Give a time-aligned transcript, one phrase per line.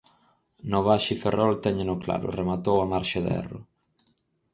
[0.69, 3.59] No Baxi Ferrol téñeno claro: rematou a marxe de erro.